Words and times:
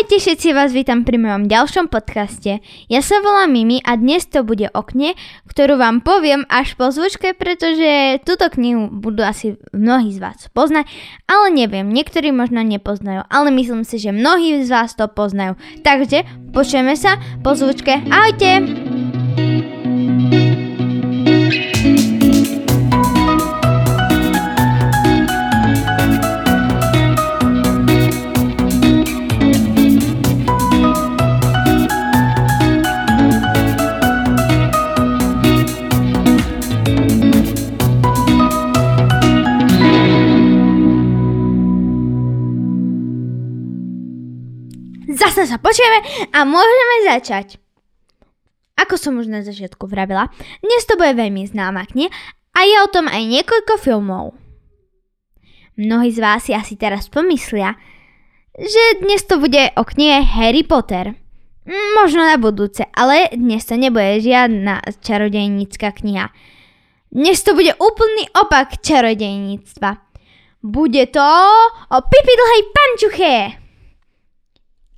Ahojte 0.00 0.16
všetci, 0.16 0.56
vás 0.56 0.72
vítam 0.72 1.04
pri 1.04 1.20
mojom 1.20 1.44
ďalšom 1.44 1.92
podcaste. 1.92 2.64
Ja 2.88 3.04
sa 3.04 3.20
volám 3.20 3.52
Mimi 3.52 3.84
a 3.84 4.00
dnes 4.00 4.24
to 4.24 4.40
bude 4.40 4.72
o 4.72 4.80
knihe, 4.80 5.12
ktorú 5.44 5.76
vám 5.76 6.00
poviem 6.00 6.48
až 6.48 6.72
po 6.72 6.88
zvučke, 6.88 7.36
pretože 7.36 8.16
túto 8.24 8.48
knihu 8.48 8.88
budú 8.88 9.20
asi 9.20 9.60
mnohí 9.76 10.08
z 10.16 10.24
vás 10.24 10.48
poznať, 10.56 10.88
ale 11.28 11.52
neviem, 11.52 11.84
niektorí 11.84 12.32
možno 12.32 12.64
nepoznajú, 12.64 13.28
ale 13.28 13.52
myslím 13.52 13.84
si, 13.84 14.00
že 14.00 14.08
mnohí 14.08 14.64
z 14.64 14.72
vás 14.72 14.96
to 14.96 15.04
poznajú. 15.04 15.60
Takže 15.84 16.24
počujeme 16.56 16.96
sa 16.96 17.20
po 17.44 17.52
zvučke. 17.52 18.00
Ahojte! 18.08 18.89
Sa 45.50 45.58
počujeme 45.58 46.30
a 46.30 46.46
môžeme 46.46 46.96
začať. 47.10 47.58
Ako 48.78 48.94
som 48.94 49.18
už 49.18 49.26
na 49.26 49.42
začiatku 49.42 49.90
vravila, 49.90 50.30
dnes 50.62 50.86
to 50.86 50.94
bude 50.94 51.18
veľmi 51.18 51.42
známa 51.50 51.90
kniha 51.90 52.14
a 52.54 52.60
je 52.62 52.76
o 52.78 52.88
tom 52.88 53.10
aj 53.10 53.22
niekoľko 53.26 53.82
filmov. 53.82 54.38
Mnohí 55.74 56.14
z 56.14 56.22
vás 56.22 56.46
si 56.46 56.54
asi 56.54 56.78
teraz 56.78 57.10
pomyslia, 57.10 57.74
že 58.54 59.02
dnes 59.02 59.26
to 59.26 59.42
bude 59.42 59.74
o 59.74 59.82
knihe 59.82 60.22
Harry 60.22 60.62
Potter. 60.62 61.18
Možno 61.98 62.24
na 62.24 62.38
budúce, 62.38 62.86
ale 62.94 63.30
dnes 63.34 63.66
to 63.66 63.74
nebude 63.74 64.22
žiadna 64.22 64.86
čarodejnícka 65.02 65.90
kniha. 65.92 66.30
Dnes 67.10 67.42
to 67.42 67.58
bude 67.58 67.74
úplný 67.74 68.30
opak 68.38 68.78
čarodejníctva. 68.80 69.98
Bude 70.62 71.04
to 71.10 71.26
o 71.90 71.98
Pipi 72.06 72.34
dlhej 72.38 72.62
pančuche. 72.70 73.59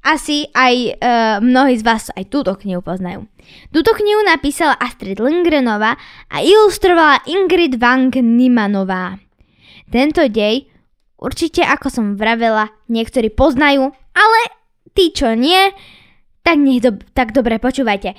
Asi 0.02 0.50
aj 0.50 0.74
e, 0.74 0.92
mnohí 1.38 1.78
z 1.78 1.86
vás 1.86 2.10
aj 2.10 2.26
túto 2.26 2.58
knihu 2.58 2.82
poznajú. 2.82 3.30
Túto 3.70 3.94
knihu 3.94 4.26
napísala 4.26 4.74
Astrid 4.82 5.22
Lindgrenová 5.22 5.94
a 6.26 6.36
ilustrovala 6.42 7.22
Ingrid 7.30 7.78
Wang 7.78 8.10
Nimanová. 8.10 9.22
Tento 9.94 10.26
dej 10.26 10.66
určite, 11.22 11.62
ako 11.62 11.86
som 11.86 12.06
vravela, 12.18 12.74
niektorí 12.90 13.30
poznajú, 13.30 13.94
ale 14.10 14.40
tí, 14.90 15.14
čo 15.14 15.38
nie, 15.38 15.70
tak 16.42 16.58
nech 16.58 16.82
do, 16.82 16.98
tak 17.14 17.30
dobre 17.30 17.62
počúvajte. 17.62 18.18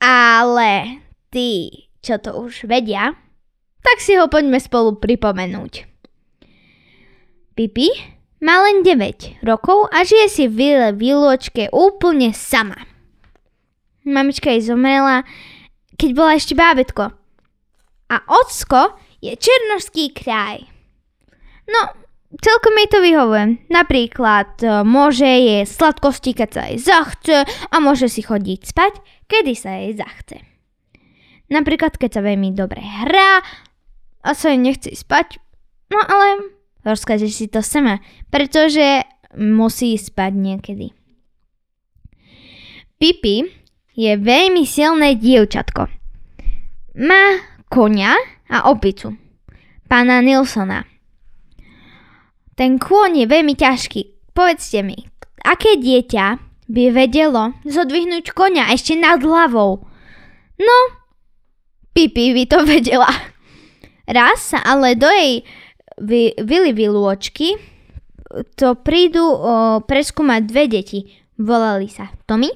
Ale 0.00 1.04
tí, 1.28 1.84
čo 2.00 2.16
to 2.16 2.32
už 2.40 2.64
vedia, 2.64 3.12
tak 3.84 4.00
si 4.00 4.16
ho 4.16 4.24
poďme 4.32 4.56
spolu 4.56 4.96
pripomenúť. 4.96 5.84
Pipi 7.52 7.92
má 8.40 8.64
len 8.64 8.80
9 8.80 9.44
rokov 9.44 9.92
a 9.92 10.00
žije 10.04 10.26
si 10.32 10.44
v 10.48 10.92
výločke 10.96 11.68
úplne 11.70 12.32
sama. 12.32 12.76
Mamička 14.08 14.48
jej 14.48 14.64
zomrela, 14.64 15.28
keď 16.00 16.10
bola 16.16 16.32
ešte 16.40 16.56
bábetko. 16.56 17.12
A 18.10 18.16
ocko 18.26 18.96
je 19.20 19.36
černožský 19.36 20.16
kraj. 20.16 20.64
No, 21.68 21.80
celkom 22.40 22.72
mi 22.74 22.88
to 22.88 23.04
vyhovuje. 23.04 23.68
Napríklad 23.68 24.56
e, 24.64 24.66
môže 24.88 25.28
je 25.28 25.68
sladkosti, 25.68 26.32
keď 26.32 26.48
sa 26.48 26.62
jej 26.72 26.78
zachce 26.80 27.36
a 27.44 27.76
môže 27.76 28.08
si 28.08 28.24
chodiť 28.24 28.60
spať, 28.72 28.92
kedy 29.28 29.52
sa 29.52 29.76
jej 29.84 29.92
zachce. 29.94 30.40
Napríklad, 31.52 32.00
keď 32.00 32.10
sa 32.18 32.22
veľmi 32.24 32.56
dobre 32.56 32.80
hrá 32.80 33.44
a 34.24 34.30
sa 34.32 34.50
jej 34.50 34.58
nechce 34.58 34.90
spať, 34.96 35.36
no 35.92 36.00
ale 36.00 36.56
rozkaže 36.84 37.28
si 37.28 37.46
to 37.48 37.60
sama, 37.64 38.00
pretože 38.28 39.04
musí 39.36 39.94
spať 39.94 40.32
niekedy. 40.34 40.86
Pipi 43.00 43.48
je 43.96 44.12
veľmi 44.16 44.64
silné 44.68 45.16
dievčatko. 45.16 45.88
Má 47.00 47.24
konia 47.72 48.12
a 48.50 48.68
opicu. 48.68 49.16
Pána 49.88 50.20
Nilsona. 50.20 50.84
Ten 52.58 52.76
kôň 52.76 53.24
je 53.24 53.26
veľmi 53.26 53.56
ťažký. 53.56 54.34
Povedzte 54.36 54.84
mi, 54.84 55.08
aké 55.40 55.80
dieťa 55.80 56.26
by 56.70 56.84
vedelo 56.92 57.56
zodvihnúť 57.64 58.36
konia 58.36 58.68
ešte 58.70 58.94
nad 59.00 59.18
hlavou? 59.18 59.82
No, 60.60 60.78
Pipi 61.96 62.36
by 62.36 62.44
to 62.46 62.58
vedela. 62.70 63.10
Raz 64.04 64.54
sa 64.54 64.60
ale 64.60 64.92
do 64.98 65.08
jej 65.08 65.46
vy, 66.00 66.34
Vili 66.40 66.72
Vilôčky 66.72 67.60
to 68.54 68.78
prídu 68.78 69.26
o, 69.26 69.36
preskúmať 69.82 70.40
dve 70.46 70.64
deti. 70.70 71.00
Volali 71.40 71.90
sa 71.90 72.12
Tommy 72.28 72.50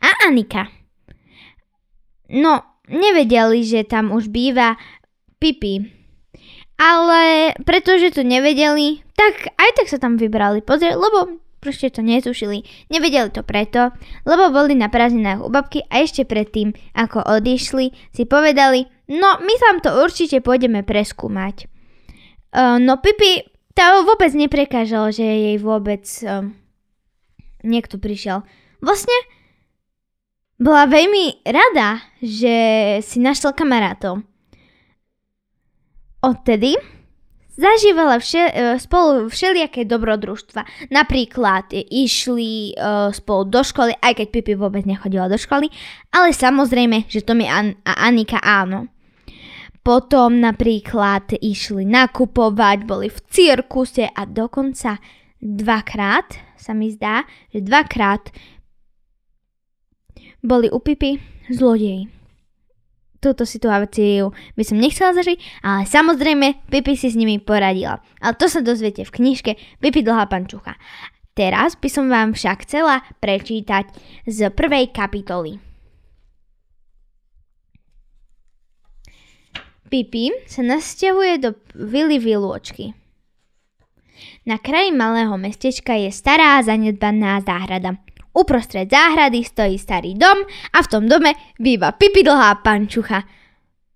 a 0.00 0.08
Anika. 0.30 0.70
No, 2.32 2.62
nevedeli, 2.88 3.62
že 3.66 3.84
tam 3.84 4.14
už 4.14 4.32
býva 4.32 4.80
Pipi. 5.36 5.92
Ale 6.74 7.54
pretože 7.62 8.10
to 8.10 8.26
nevedeli, 8.26 9.04
tak 9.14 9.54
aj 9.54 9.70
tak 9.78 9.86
sa 9.86 9.98
tam 10.02 10.18
vybrali 10.18 10.58
pozrieť, 10.64 10.98
lebo 10.98 11.38
proste 11.62 11.92
to 11.92 12.02
netušili. 12.02 12.66
Nevedeli 12.90 13.30
to 13.30 13.46
preto, 13.46 13.94
lebo 14.26 14.50
boli 14.50 14.74
na 14.74 14.90
prázdninách 14.90 15.44
u 15.46 15.48
babky 15.52 15.86
a 15.86 16.02
ešte 16.02 16.26
predtým, 16.26 16.74
ako 16.92 17.22
odišli, 17.22 17.94
si 18.10 18.22
povedali, 18.26 18.90
no 19.06 19.38
my 19.38 19.54
tam 19.62 19.76
to 19.84 19.90
určite 20.02 20.42
pôjdeme 20.42 20.82
preskúmať. 20.82 21.73
Uh, 22.54 22.78
no 22.78 23.02
Pipi 23.02 23.42
to 23.74 24.06
vôbec 24.06 24.30
neprekážalo, 24.30 25.10
že 25.10 25.26
jej 25.26 25.58
vôbec 25.58 26.06
uh, 26.22 26.46
niekto 27.66 27.98
prišiel. 27.98 28.46
Vlastne 28.78 29.18
bola 30.62 30.86
veľmi 30.86 31.42
rada, 31.42 31.98
že 32.22 32.54
si 33.02 33.18
našla 33.18 33.58
kamarátov. 33.58 34.22
Odtedy 36.22 36.78
zažívala 37.58 38.22
vše, 38.22 38.42
uh, 38.46 38.78
spolu 38.78 39.26
všelijaké 39.26 39.82
dobrodružstva. 39.90 40.94
Napríklad 40.94 41.74
išli 41.74 42.78
uh, 42.78 43.10
spolu 43.10 43.50
do 43.50 43.66
školy, 43.66 43.98
aj 43.98 44.22
keď 44.22 44.26
Pipi 44.30 44.54
vôbec 44.54 44.86
nechodila 44.86 45.26
do 45.26 45.34
školy, 45.34 45.66
ale 46.14 46.30
samozrejme, 46.30 47.10
že 47.10 47.26
Tomi 47.26 47.50
a, 47.50 47.74
a 47.82 47.92
Anika 48.06 48.38
áno. 48.38 48.93
Potom 49.84 50.40
napríklad 50.40 51.36
išli 51.44 51.84
nakupovať, 51.84 52.88
boli 52.88 53.12
v 53.12 53.18
cirkuse 53.28 54.08
a 54.08 54.24
dokonca 54.24 54.96
dvakrát, 55.44 56.56
sa 56.56 56.72
mi 56.72 56.88
zdá, 56.88 57.28
že 57.52 57.60
dvakrát 57.60 58.32
boli 60.40 60.72
u 60.72 60.80
Pipy 60.80 61.20
zlodeji. 61.52 62.08
Túto 63.20 63.44
situáciu 63.44 64.32
by 64.56 64.62
som 64.64 64.80
nechcela 64.80 65.12
zažiť, 65.16 65.64
ale 65.64 65.84
samozrejme 65.84 66.68
Pipi 66.72 66.96
si 66.96 67.12
s 67.12 67.16
nimi 67.16 67.36
poradila. 67.40 68.00
Ale 68.24 68.36
to 68.40 68.48
sa 68.48 68.64
dozviete 68.64 69.04
v 69.04 69.14
knižke 69.20 69.52
Pipi 69.84 70.00
dlhá 70.00 70.28
pančucha. 70.32 70.80
Teraz 71.36 71.76
by 71.76 71.88
som 71.92 72.08
vám 72.08 72.32
však 72.32 72.64
chcela 72.64 73.04
prečítať 73.20 73.84
z 74.28 74.48
prvej 74.48 74.96
kapitoly. 74.96 75.73
Pipi 79.94 80.34
sa 80.50 80.58
nasťahuje 80.66 81.38
do 81.38 81.54
vily 81.78 82.18
Vilôčky. 82.18 82.98
Na 84.42 84.58
kraji 84.58 84.90
malého 84.90 85.38
mestečka 85.38 85.94
je 85.94 86.10
stará 86.10 86.58
zanedbaná 86.66 87.38
záhrada. 87.46 88.02
Uprostred 88.34 88.90
záhrady 88.90 89.46
stojí 89.46 89.78
starý 89.78 90.18
dom 90.18 90.42
a 90.74 90.82
v 90.82 90.90
tom 90.90 91.06
dome 91.06 91.38
býva 91.62 91.94
Pipi 91.94 92.26
dlhá 92.26 92.58
pančucha. 92.66 93.22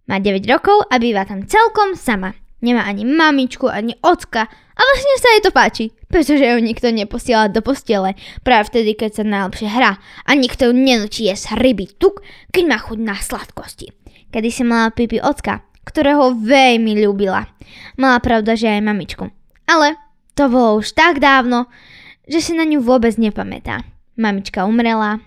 Má 0.06 0.23
9 0.23 0.46
rokov 0.46 0.87
a 0.87 1.02
býva 1.02 1.26
tam 1.26 1.43
celkom 1.43 1.99
sama. 1.99 2.31
Nemá 2.62 2.87
ani 2.87 3.02
mamičku, 3.02 3.67
ani 3.67 3.99
ocka 3.99 4.46
a 4.55 4.78
vlastne 4.78 5.17
sa 5.19 5.28
jej 5.34 5.43
to 5.43 5.50
páči, 5.50 5.84
pretože 6.06 6.46
ju 6.46 6.62
nikto 6.62 6.94
neposiela 6.94 7.50
do 7.50 7.58
postele 7.58 8.14
práve 8.46 8.70
vtedy, 8.70 8.94
keď 8.94 9.19
sa 9.19 9.25
najlepšie 9.26 9.67
hrá 9.67 9.99
a 9.99 10.31
nikto 10.38 10.70
ju 10.70 10.78
nenúči 10.78 11.26
jesť 11.26 11.58
ryby 11.58 11.90
tuk, 11.99 12.23
keď 12.55 12.62
má 12.70 12.78
chuť 12.78 12.99
na 13.02 13.19
sladkosti. 13.19 13.90
Kedy 14.31 14.49
si 14.55 14.62
mala 14.62 14.94
Pipi 14.94 15.19
ocka, 15.19 15.68
ktorého 15.88 16.37
veľmi 16.37 17.00
ľúbila. 17.00 17.49
Mala 17.96 18.20
pravda, 18.20 18.52
že 18.52 18.69
aj 18.69 18.85
mamičku. 18.85 19.25
Ale 19.64 19.96
to 20.37 20.52
bolo 20.52 20.85
už 20.85 20.93
tak 20.93 21.19
dávno, 21.19 21.67
že 22.29 22.44
si 22.44 22.52
na 22.52 22.69
ňu 22.69 22.85
vôbec 22.85 23.17
nepamätá. 23.17 23.88
Mamička 24.20 24.69
umrela, 24.69 25.25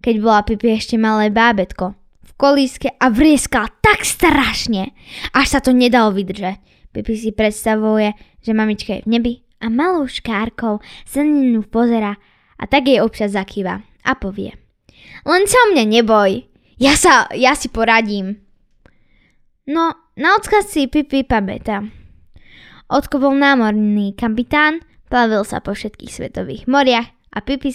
keď 0.00 0.14
bola 0.20 0.40
Pipi 0.44 0.72
ešte 0.72 0.96
malé 0.96 1.28
bábetko 1.28 1.96
v 2.24 2.32
kolíske 2.36 2.88
a 2.96 3.08
vrieskala 3.08 3.68
tak 3.84 4.04
strašne, 4.04 4.92
až 5.32 5.46
sa 5.48 5.60
to 5.60 5.72
nedalo 5.72 6.12
vydržať. 6.12 6.60
Pipi 6.94 7.14
si 7.18 7.30
predstavuje, 7.34 8.12
že 8.44 8.52
mamička 8.52 9.00
je 9.00 9.04
v 9.04 9.10
nebi 9.18 9.34
a 9.64 9.72
malou 9.72 10.04
škárkou 10.04 10.84
sa 11.08 11.24
na 11.24 11.40
ňu 11.40 11.64
pozera 11.66 12.20
A 12.54 12.70
tak 12.70 12.86
jej 12.86 13.02
občas 13.02 13.34
zakýva 13.34 13.82
a 14.06 14.12
povie. 14.14 14.54
Len 15.26 15.42
sa 15.48 15.58
o 15.64 15.66
mňa 15.74 15.84
neboj, 15.90 16.46
ja 16.78 16.94
sa, 16.94 17.26
ja 17.34 17.56
si 17.58 17.72
poradím. 17.72 18.43
No, 19.64 19.96
na 20.20 20.36
odkaz 20.36 20.68
si 20.68 20.92
Pipi 20.92 21.24
pamätá. 21.24 21.88
Otko 22.92 23.16
bol 23.16 23.32
námorný 23.32 24.12
kapitán, 24.12 24.84
plavil 25.08 25.40
sa 25.40 25.64
po 25.64 25.72
všetkých 25.72 26.12
svetových 26.12 26.68
moriach 26.68 27.08
a 27.32 27.40
Pipi 27.40 27.72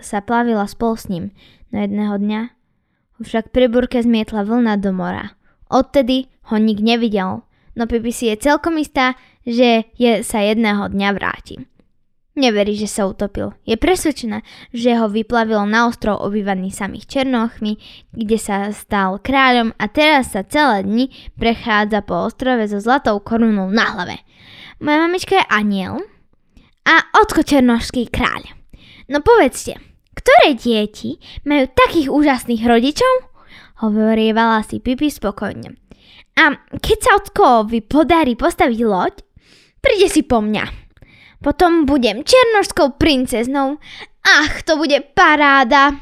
sa 0.00 0.24
plavila 0.24 0.64
spolu 0.64 0.96
s 0.96 1.12
ním. 1.12 1.36
No 1.76 1.84
jedného 1.84 2.16
dňa 2.16 2.40
ho 3.20 3.20
však 3.20 3.52
pri 3.52 3.68
burke 3.68 4.00
zmietla 4.00 4.48
vlna 4.48 4.80
do 4.80 4.96
mora. 4.96 5.36
Odtedy 5.68 6.32
ho 6.48 6.56
nik 6.56 6.80
nevidel, 6.80 7.44
no 7.76 7.82
Pipi 7.84 8.16
si 8.16 8.32
je 8.32 8.40
celkom 8.40 8.80
istá, 8.80 9.12
že 9.44 9.92
je, 10.00 10.24
sa 10.24 10.40
jedného 10.40 10.88
dňa 10.88 11.08
vráti. 11.12 11.60
Neverí, 12.38 12.78
že 12.78 12.86
sa 12.86 13.10
utopil. 13.10 13.50
Je 13.66 13.74
presvedčená, 13.74 14.46
že 14.70 14.94
ho 14.94 15.10
vyplavilo 15.10 15.66
na 15.66 15.90
ostrov 15.90 16.22
obývaný 16.22 16.70
samých 16.70 17.10
černochmi, 17.10 17.74
kde 18.14 18.38
sa 18.38 18.70
stal 18.70 19.18
kráľom 19.18 19.74
a 19.74 19.90
teraz 19.90 20.38
sa 20.38 20.46
celé 20.46 20.86
dni 20.86 21.10
prechádza 21.34 22.06
po 22.06 22.30
ostrove 22.30 22.62
so 22.70 22.78
zlatou 22.78 23.18
korunou 23.18 23.66
na 23.74 23.82
hlave. 23.82 24.22
Moja 24.78 24.98
mamička 25.02 25.42
je 25.42 25.50
aniel 25.50 26.06
a 26.86 26.94
Otko 27.18 27.42
černošský 27.42 28.14
kráľ. 28.14 28.46
No 29.10 29.26
povedzte, 29.26 29.82
ktoré 30.14 30.54
deti 30.54 31.18
majú 31.42 31.66
takých 31.66 32.14
úžasných 32.14 32.62
rodičov? 32.62 33.12
Hovorievala 33.82 34.62
si 34.62 34.78
Pipi 34.78 35.10
spokojne. 35.10 35.74
A 36.38 36.54
keď 36.78 36.98
sa 37.02 37.10
Otkovi 37.18 37.82
podarí 37.82 38.38
postaviť 38.38 38.80
loď, 38.86 39.14
príde 39.82 40.06
si 40.06 40.22
po 40.22 40.38
mňa. 40.38 40.89
Potom 41.40 41.88
budem 41.88 42.20
černožskou 42.20 43.00
princeznou. 43.00 43.80
Ach, 44.20 44.54
to 44.60 44.76
bude 44.76 45.00
paráda. 45.16 45.96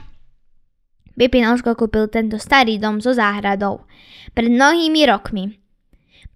Pipinoško 1.19 1.75
kúpil 1.75 2.11
tento 2.11 2.39
starý 2.39 2.79
dom 2.79 2.99
so 2.99 3.15
záhradou. 3.15 3.87
Pred 4.35 4.51
mnohými 4.51 5.03
rokmi. 5.07 5.59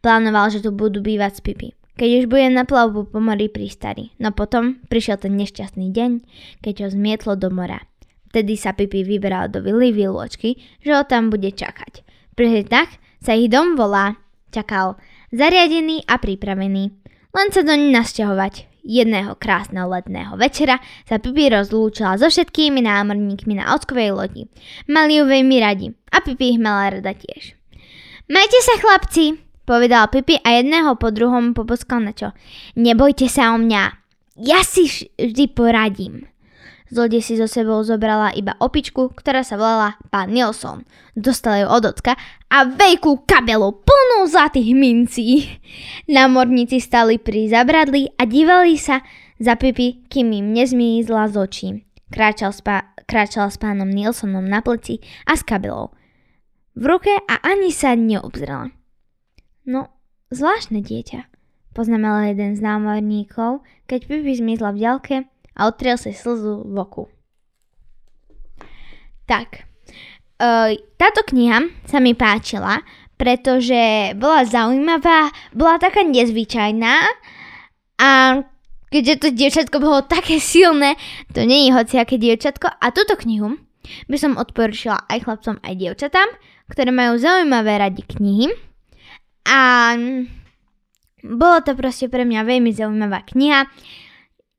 Plánoval, 0.02 0.50
že 0.50 0.62
tu 0.62 0.74
budú 0.74 0.98
bývať 0.98 1.38
s 1.38 1.40
Pipi, 1.42 1.68
keď 1.94 2.08
už 2.22 2.24
bude 2.26 2.46
na 2.50 2.66
plavbu 2.66 3.14
po 3.14 3.22
mori 3.22 3.46
pristari. 3.46 4.10
No 4.18 4.34
potom 4.34 4.82
prišiel 4.90 5.22
ten 5.22 5.38
nešťastný 5.38 5.94
deň, 5.94 6.10
keď 6.58 6.74
ho 6.82 6.88
zmietlo 6.90 7.38
do 7.38 7.54
mora. 7.54 7.86
Vtedy 8.34 8.58
sa 8.58 8.74
Pipi 8.74 9.06
vyberal 9.06 9.54
do 9.54 9.62
vily 9.62 9.94
výločky, 9.94 10.58
že 10.82 10.90
ho 10.94 11.06
tam 11.06 11.30
bude 11.30 11.54
čakať. 11.54 12.02
Pri 12.34 12.66
tak 12.66 12.98
sa 13.22 13.38
ich 13.38 13.46
dom 13.46 13.78
volá. 13.78 14.18
Čakal 14.50 14.98
zariadený 15.30 16.02
a 16.10 16.18
pripravený. 16.18 16.84
Len 17.32 17.48
sa 17.54 17.62
do 17.62 17.74
ní 17.78 17.94
nasťahovať. 17.94 18.71
Jedného 18.82 19.38
krásneho 19.38 19.86
letného 19.86 20.34
večera 20.34 20.82
sa 21.06 21.22
Pipi 21.22 21.46
rozlúčila 21.46 22.18
so 22.18 22.26
všetkými 22.26 22.82
námorníkmi 22.82 23.54
na 23.54 23.78
ockovej 23.78 24.10
lodi. 24.10 24.42
Mali 24.90 25.22
ju 25.22 25.24
veľmi 25.30 25.56
radi 25.62 25.94
a 26.10 26.18
Pipi 26.18 26.58
ich 26.58 26.60
mala 26.60 26.98
rada 26.98 27.14
tiež. 27.14 27.54
Majte 28.26 28.58
sa 28.58 28.74
chlapci, 28.82 29.38
povedal 29.62 30.10
Pipi 30.10 30.34
a 30.42 30.58
jedného 30.58 30.98
po 30.98 31.14
druhom 31.14 31.54
poposkal 31.54 32.02
na 32.02 32.10
čo. 32.10 32.34
Nebojte 32.74 33.30
sa 33.30 33.54
o 33.54 33.62
mňa, 33.62 33.82
ja 34.42 34.66
si 34.66 34.90
vždy 35.14 35.54
poradím. 35.54 36.26
Zlodej 36.92 37.24
si 37.24 37.40
so 37.40 37.48
sebou 37.48 37.80
zobrala 37.80 38.36
iba 38.36 38.52
opičku, 38.60 39.16
ktorá 39.16 39.40
sa 39.40 39.56
volala 39.56 39.96
pán 40.12 40.28
Nilsson. 40.28 40.84
Dostala 41.16 41.64
ju 41.64 41.66
od 41.72 41.88
ocka 41.88 42.20
a 42.52 42.68
veľkú 42.68 43.24
kabelu 43.24 43.68
plnú 43.80 44.11
zlatých 44.26 44.74
mincí. 44.76 45.58
Námorníci 46.08 46.78
stali 46.82 47.18
pri 47.18 47.48
zabradli 47.50 48.10
a 48.18 48.26
dívali 48.26 48.78
sa 48.78 49.02
za 49.42 49.58
Pipi, 49.58 50.06
kým 50.06 50.30
im 50.32 50.54
nezmízla 50.54 51.30
z 51.30 51.34
očí. 51.36 51.68
Kráčal, 52.12 52.52
spa- 52.52 52.92
kráčal 53.08 53.50
s 53.50 53.56
pánom 53.56 53.88
Nilsonom 53.88 54.44
na 54.44 54.60
pleci 54.60 55.00
a 55.26 55.34
s 55.34 55.42
kabelou. 55.42 55.90
V 56.72 56.84
ruke 56.88 57.12
a 57.12 57.34
ani 57.44 57.68
sa 57.72 57.92
neobzrela. 57.98 58.72
No, 59.68 59.92
zvláštne 60.32 60.80
dieťa, 60.80 61.28
poznamenal 61.76 62.32
jeden 62.32 62.56
z 62.56 62.60
námorníkov, 62.64 63.64
keď 63.86 64.00
Pipi 64.08 64.32
zmizla 64.36 64.72
v 64.72 64.82
ďalke 64.82 65.16
a 65.56 65.60
otriel 65.68 66.00
si 66.00 66.16
slzu 66.16 66.64
v 66.64 66.76
oku. 66.80 67.04
Tak, 69.28 69.68
uh, 70.42 70.74
táto 70.98 71.22
kniha 71.28 71.70
sa 71.86 72.02
mi 72.02 72.16
páčila, 72.16 72.82
pretože 73.22 74.10
bola 74.18 74.42
zaujímavá, 74.42 75.30
bola 75.54 75.78
taká 75.78 76.02
nezvyčajná 76.02 77.06
a 78.02 78.42
keďže 78.90 79.14
to 79.22 79.28
dievčatko 79.30 79.78
bolo 79.78 80.02
také 80.02 80.42
silné, 80.42 80.98
to 81.30 81.46
nie 81.46 81.70
je 81.70 81.78
hociaké 81.78 82.18
dievčatko 82.18 82.66
a 82.66 82.86
túto 82.90 83.14
knihu 83.22 83.62
by 84.10 84.18
som 84.18 84.34
odporúčila 84.34 85.06
aj 85.06 85.22
chlapcom, 85.22 85.62
aj 85.62 85.74
dievčatám, 85.78 86.26
ktoré 86.66 86.90
majú 86.90 87.14
zaujímavé 87.22 87.78
radi 87.78 88.02
knihy 88.02 88.50
a 89.46 89.94
bolo 91.22 91.62
to 91.62 91.78
proste 91.78 92.10
pre 92.10 92.26
mňa 92.26 92.42
veľmi 92.42 92.74
zaujímavá 92.74 93.22
kniha. 93.22 93.70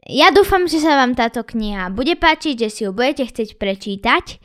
Ja 0.07 0.31
dúfam, 0.31 0.71
že 0.71 0.79
sa 0.79 0.95
vám 0.95 1.19
táto 1.19 1.43
kniha 1.43 1.91
bude 1.91 2.15
páčiť, 2.15 2.63
že 2.63 2.69
si 2.71 2.87
ju 2.87 2.95
budete 2.95 3.27
chcieť 3.27 3.59
prečítať. 3.59 4.39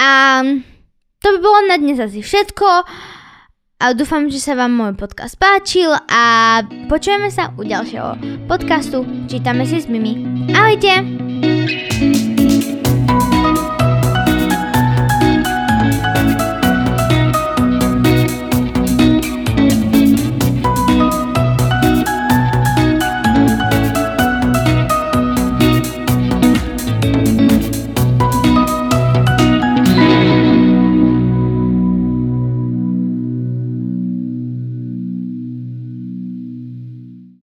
A 0.00 0.40
to 1.20 1.26
by 1.36 1.38
bolo 1.44 1.60
na 1.68 1.76
dnes 1.76 2.00
asi 2.00 2.24
všetko. 2.24 2.88
A 3.82 3.98
dúfam, 3.98 4.30
že 4.30 4.38
sa 4.38 4.54
vám 4.54 4.78
môj 4.78 4.94
podcast 4.94 5.34
páčil 5.34 5.90
a 5.90 6.62
počujeme 6.86 7.34
sa 7.34 7.50
u 7.58 7.66
ďalšieho 7.66 8.14
podcastu 8.46 9.02
Čítame 9.26 9.66
si 9.66 9.82
s 9.82 9.90
Mimi. 9.90 10.22
Ahojte! 10.54 11.02
thank 11.42 12.22
you 12.22 12.31